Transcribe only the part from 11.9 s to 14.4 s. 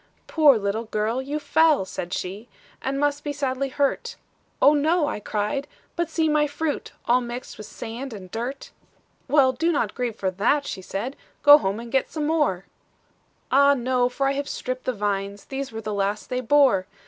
get some more,' 'Ah, no, for I